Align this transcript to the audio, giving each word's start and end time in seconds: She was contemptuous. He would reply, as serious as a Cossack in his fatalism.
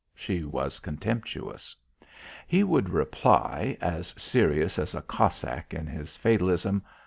She 0.15 0.43
was 0.43 0.79
contemptuous. 0.79 1.75
He 2.47 2.63
would 2.63 2.89
reply, 2.89 3.77
as 3.79 4.15
serious 4.19 4.79
as 4.79 4.95
a 4.95 5.03
Cossack 5.03 5.75
in 5.75 5.85
his 5.85 6.17
fatalism. 6.17 6.81